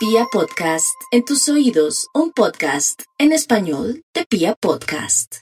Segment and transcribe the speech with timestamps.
[0.00, 5.40] Pia Podcast, en tus oídos, un podcast en español de Pia Podcast.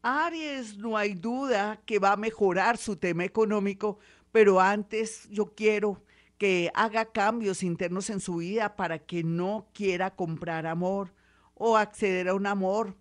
[0.00, 3.98] Aries, no hay duda que va a mejorar su tema económico,
[4.30, 6.04] pero antes yo quiero
[6.38, 11.12] que haga cambios internos en su vida para que no quiera comprar amor
[11.54, 12.96] o acceder a un amor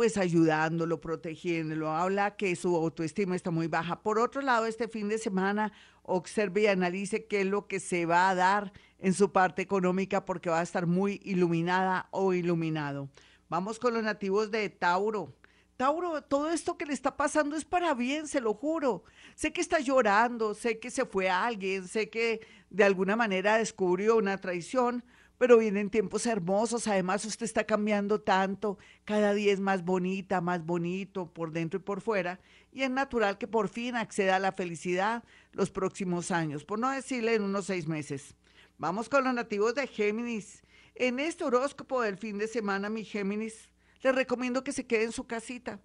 [0.00, 1.90] pues ayudándolo, protegiéndolo.
[1.90, 4.00] Habla que su autoestima está muy baja.
[4.00, 5.74] Por otro lado, este fin de semana
[6.04, 10.24] observe y analice qué es lo que se va a dar en su parte económica
[10.24, 13.10] porque va a estar muy iluminada o iluminado.
[13.50, 15.34] Vamos con los nativos de Tauro.
[15.76, 19.04] Tauro, todo esto que le está pasando es para bien, se lo juro.
[19.34, 22.40] Sé que está llorando, sé que se fue alguien, sé que
[22.70, 25.04] de alguna manera descubrió una traición,
[25.40, 26.86] pero vienen tiempos hermosos.
[26.86, 28.76] Además, usted está cambiando tanto,
[29.06, 32.40] cada día es más bonita, más bonito por dentro y por fuera,
[32.72, 36.90] y es natural que por fin acceda a la felicidad los próximos años, por no
[36.90, 38.34] decirle en unos seis meses.
[38.76, 40.62] Vamos con los nativos de Géminis.
[40.94, 43.70] En este horóscopo del fin de semana, mi Géminis,
[44.02, 45.80] les recomiendo que se quede en su casita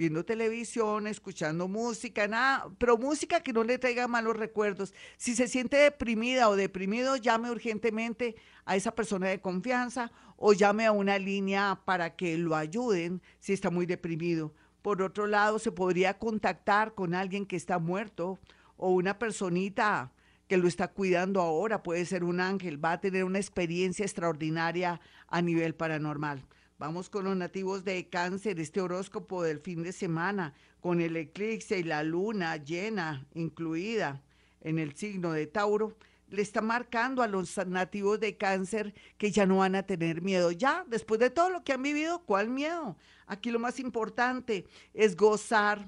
[0.00, 4.94] viendo televisión, escuchando música, nada, pero música que no le traiga malos recuerdos.
[5.18, 8.34] Si se siente deprimida o deprimido, llame urgentemente
[8.64, 13.52] a esa persona de confianza o llame a una línea para que lo ayuden si
[13.52, 14.54] está muy deprimido.
[14.80, 18.38] Por otro lado, se podría contactar con alguien que está muerto
[18.78, 20.12] o una personita
[20.48, 24.98] que lo está cuidando ahora, puede ser un ángel, va a tener una experiencia extraordinaria
[25.28, 26.42] a nivel paranormal.
[26.80, 31.78] Vamos con los nativos de cáncer, este horóscopo del fin de semana, con el eclipse
[31.78, 34.22] y la luna llena incluida
[34.62, 39.44] en el signo de Tauro, le está marcando a los nativos de cáncer que ya
[39.44, 40.52] no van a tener miedo.
[40.52, 42.96] Ya, después de todo lo que han vivido, ¿cuál miedo?
[43.26, 44.64] Aquí lo más importante
[44.94, 45.86] es gozar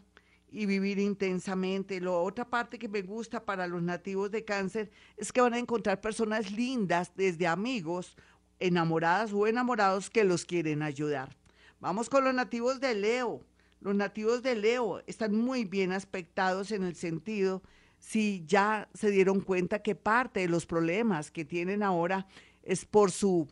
[0.50, 2.02] y vivir intensamente.
[2.02, 5.58] La otra parte que me gusta para los nativos de cáncer es que van a
[5.58, 8.14] encontrar personas lindas, desde amigos
[8.62, 11.36] enamoradas o enamorados que los quieren ayudar.
[11.80, 13.44] Vamos con los nativos de Leo.
[13.80, 17.62] Los nativos de Leo están muy bien aspectados en el sentido
[17.98, 22.26] si ya se dieron cuenta que parte de los problemas que tienen ahora
[22.62, 23.48] es por su,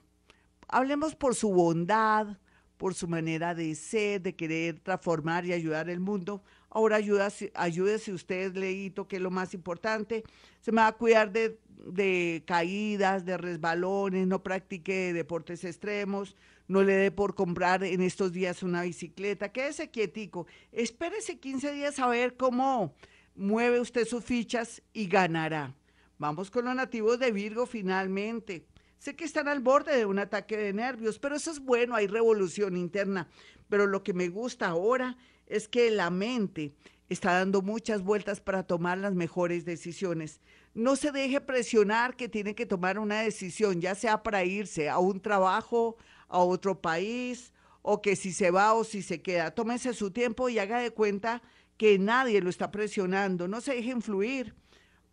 [0.68, 2.38] hablemos por su bondad,
[2.80, 6.42] por su manera de ser, de querer transformar y ayudar el mundo.
[6.70, 10.24] Ahora ayúdese, usted, Leito, que es lo más importante.
[10.62, 16.36] Se me va a cuidar de de caídas, de resbalones, no practique deportes extremos,
[16.68, 21.98] no le dé por comprar en estos días una bicicleta, quédese quietico, espérese 15 días
[21.98, 22.94] a ver cómo
[23.34, 25.74] mueve usted sus fichas y ganará.
[26.18, 28.66] Vamos con los nativos de Virgo finalmente.
[29.00, 32.06] Sé que están al borde de un ataque de nervios, pero eso es bueno, hay
[32.06, 33.28] revolución interna.
[33.70, 35.16] Pero lo que me gusta ahora
[35.46, 36.74] es que la mente
[37.08, 40.42] está dando muchas vueltas para tomar las mejores decisiones.
[40.74, 44.98] No se deje presionar que tiene que tomar una decisión, ya sea para irse a
[44.98, 45.96] un trabajo,
[46.28, 49.52] a otro país, o que si se va o si se queda.
[49.52, 51.40] Tómese su tiempo y haga de cuenta
[51.78, 53.48] que nadie lo está presionando.
[53.48, 54.54] No se deje influir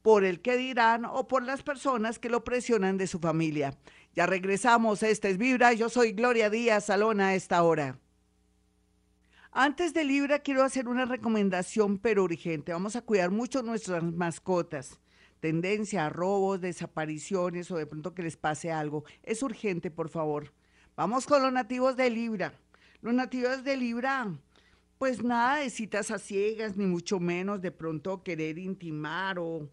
[0.08, 3.78] por el que dirán o por las personas que lo presionan de su familia.
[4.16, 8.00] Ya regresamos, esta es Vibra, yo soy Gloria Díaz Salona a esta hora.
[9.52, 12.72] Antes de Libra quiero hacer una recomendación pero urgente.
[12.72, 14.98] Vamos a cuidar mucho nuestras mascotas.
[15.42, 19.04] Tendencia a robos, desapariciones o de pronto que les pase algo.
[19.24, 20.54] Es urgente, por favor.
[20.96, 22.54] Vamos con los nativos de Libra.
[23.02, 24.32] Los nativos de Libra,
[25.00, 29.68] pues nada de citas a ciegas, ni mucho menos de pronto querer intimar o,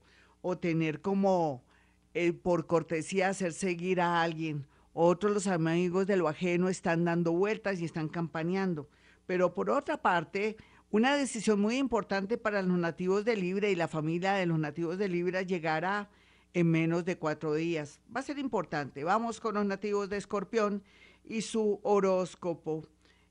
[0.46, 1.64] o tener como
[2.12, 4.66] eh, por cortesía hacer seguir a alguien.
[4.92, 8.86] Otros los amigos de lo ajeno están dando vueltas y están campaneando.
[9.24, 10.58] Pero por otra parte,
[10.90, 14.98] una decisión muy importante para los nativos de Libra y la familia de los nativos
[14.98, 16.10] de Libra llegará
[16.52, 18.02] en menos de cuatro días.
[18.14, 19.02] Va a ser importante.
[19.02, 20.82] Vamos con los nativos de Escorpión
[21.24, 22.86] y su horóscopo.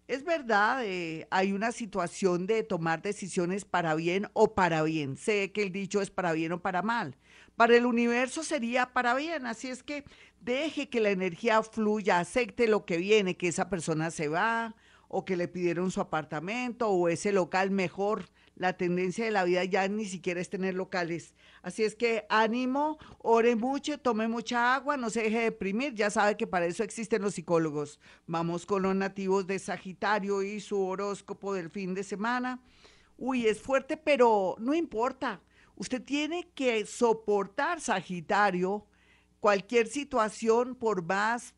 [0.07, 5.15] Es verdad, eh, hay una situación de tomar decisiones para bien o para bien.
[5.15, 7.15] Sé que el dicho es para bien o para mal.
[7.55, 10.03] Para el universo sería para bien, así es que
[10.41, 14.75] deje que la energía fluya, acepte lo que viene, que esa persona se va,
[15.07, 18.25] o que le pidieron su apartamento o ese local mejor.
[18.55, 21.33] La tendencia de la vida ya ni siquiera es tener locales.
[21.63, 25.95] Así es que ánimo, ore mucho, tome mucha agua, no se deje deprimir.
[25.95, 27.99] Ya sabe que para eso existen los psicólogos.
[28.27, 32.61] Vamos con los nativos de Sagitario y su horóscopo del fin de semana.
[33.17, 35.41] Uy, es fuerte, pero no importa.
[35.75, 38.85] Usted tiene que soportar, Sagitario,
[39.39, 41.55] cualquier situación por más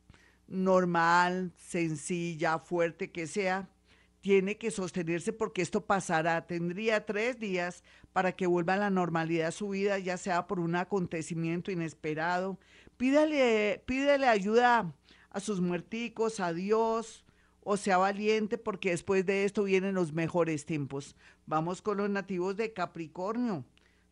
[0.47, 3.69] normal, sencilla, fuerte que sea,
[4.25, 6.47] tiene que sostenerse porque esto pasará.
[6.47, 10.75] Tendría tres días para que vuelva a la normalidad su vida, ya sea por un
[10.75, 12.57] acontecimiento inesperado,
[12.97, 14.91] Pídale, pídele ayuda
[15.29, 17.23] a sus muerticos, a Dios,
[17.61, 21.15] o sea valiente, porque después de esto vienen los mejores tiempos.
[21.45, 23.63] Vamos con los nativos de Capricornio.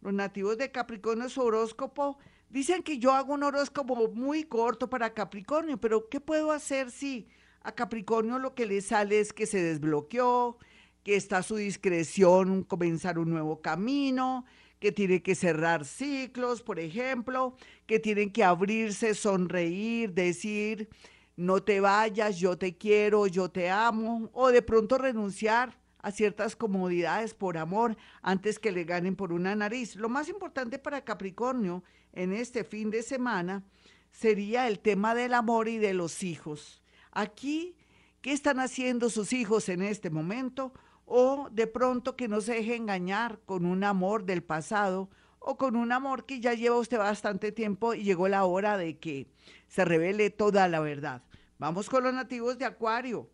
[0.01, 2.19] Los nativos de Capricornio, su horóscopo,
[2.51, 7.27] dicen que yo hago un horóscopo muy corto para Capricornio, pero ¿qué puedo hacer si
[7.63, 10.57] a Capricornio lo que le sale es que se desbloqueó,
[11.03, 14.45] que está a su discreción comenzar un nuevo camino,
[14.79, 17.55] que tiene que cerrar ciclos, por ejemplo,
[17.85, 20.89] que tienen que abrirse, sonreír, decir,
[21.37, 26.57] no te vayas, yo te quiero, yo te amo, o de pronto renunciar a ciertas
[26.57, 29.95] comodidades por amor antes que le ganen por una nariz.
[29.95, 31.81] Lo más importante para Capricornio
[32.11, 33.63] en este fin de semana
[34.11, 36.82] sería el tema del amor y de los hijos.
[37.13, 37.75] Aquí,
[38.21, 40.73] ¿qué están haciendo sus hijos en este momento?
[41.05, 45.75] o de pronto que no se deje engañar con un amor del pasado o con
[45.75, 49.27] un amor que ya lleva usted bastante tiempo y llegó la hora de que
[49.67, 51.23] se revele toda la verdad.
[51.57, 53.29] Vamos con los nativos de Acuario.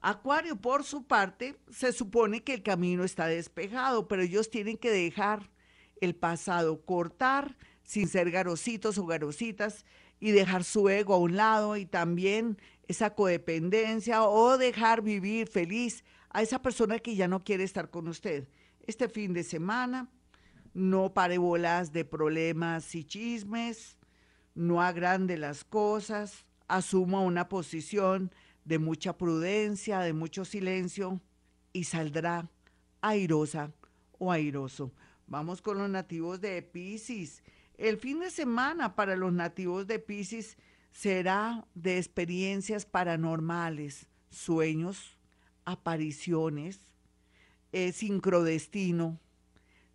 [0.00, 4.90] Acuario, por su parte, se supone que el camino está despejado, pero ellos tienen que
[4.90, 5.50] dejar
[6.00, 9.84] el pasado, cortar sin ser garositos o garositas
[10.20, 12.58] y dejar su ego a un lado y también
[12.88, 18.08] esa codependencia o dejar vivir feliz a esa persona que ya no quiere estar con
[18.08, 18.48] usted.
[18.86, 20.08] Este fin de semana,
[20.74, 23.96] no pare bolas de problemas y chismes,
[24.54, 28.30] no agrande las cosas, asuma una posición
[28.64, 31.20] de mucha prudencia, de mucho silencio
[31.72, 32.50] y saldrá
[33.00, 33.72] airosa
[34.18, 34.92] o airoso.
[35.26, 37.42] Vamos con los nativos de Pisces.
[37.76, 40.56] El fin de semana para los nativos de Pisces
[40.92, 45.18] será de experiencias paranormales, sueños,
[45.66, 46.80] apariciones,
[47.72, 49.20] eh, sincrodestino,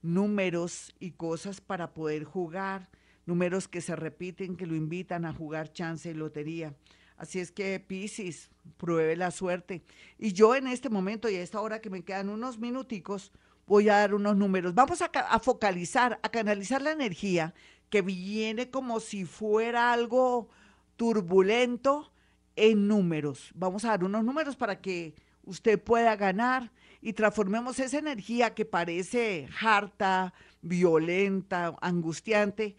[0.03, 2.89] números y cosas para poder jugar,
[3.25, 6.75] números que se repiten, que lo invitan a jugar chance y lotería.
[7.17, 9.83] Así es que Piscis, pruebe la suerte.
[10.19, 13.31] Y yo en este momento y a esta hora que me quedan unos minuticos,
[13.71, 14.75] voy a dar unos números.
[14.75, 17.53] Vamos a, focalizar, a canalizar la energía
[17.89, 20.49] que viene como si fuera algo
[20.97, 22.11] turbulento
[22.57, 23.49] en números.
[23.55, 25.15] Vamos a dar unos números para que
[25.45, 32.75] usted pueda ganar y transformemos esa energía que parece harta, violenta, angustiante,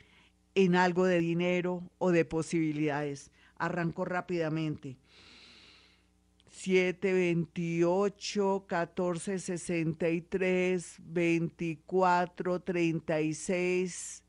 [0.55, 3.31] en algo de dinero o de posibilidades.
[3.57, 4.99] Arranco rápidamente.
[6.53, 14.23] 7, 28, 14, 63, 24, 36,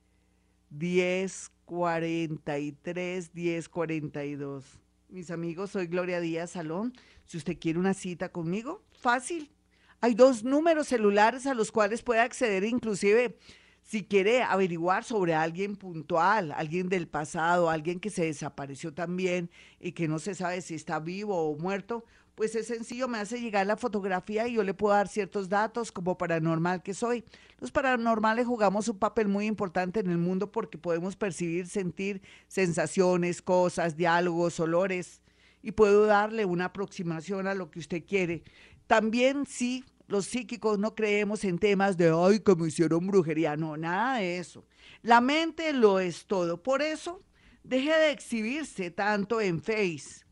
[0.70, 4.64] 10, 43, 10, 42.
[5.10, 6.94] Mis amigos, soy Gloria Díaz Salón.
[7.26, 9.52] Si usted quiere una cita conmigo, fácil.
[10.00, 13.38] Hay dos números celulares a los cuales puede acceder, inclusive
[13.84, 19.92] si quiere averiguar sobre alguien puntual, alguien del pasado, alguien que se desapareció también y
[19.92, 23.68] que no se sabe si está vivo o muerto, pues es sencillo, me hace llegar
[23.68, 27.24] la fotografía y yo le puedo dar ciertos datos como paranormal que soy.
[27.60, 33.42] Los paranormales jugamos un papel muy importante en el mundo porque podemos percibir, sentir sensaciones,
[33.42, 35.22] cosas, diálogos, olores
[35.62, 38.44] y puedo darle una aproximación a lo que usted quiere.
[38.88, 43.78] También sí, los psíquicos no creemos en temas de, ay, que me hicieron brujería, no,
[43.78, 44.66] nada de eso.
[45.02, 46.62] La mente lo es todo.
[46.62, 47.24] Por eso,
[47.64, 50.26] deje de exhibirse tanto en Face,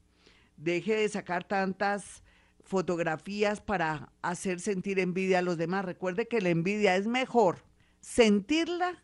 [0.58, 2.24] deje de sacar tantas
[2.64, 5.86] fotografías para hacer sentir envidia a los demás.
[5.86, 7.64] Recuerde que la envidia es mejor
[8.00, 9.04] sentirla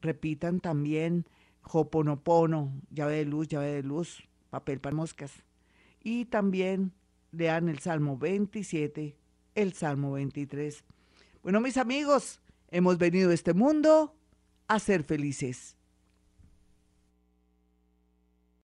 [0.00, 1.26] Repitan también
[1.62, 5.44] Hoponopono, llave de luz, llave de luz, papel para moscas.
[6.02, 6.94] Y también
[7.32, 9.14] lean el Salmo 27,
[9.54, 10.86] el Salmo 23.
[11.48, 14.14] Bueno, mis amigos, hemos venido a este mundo
[14.66, 15.77] a ser felices.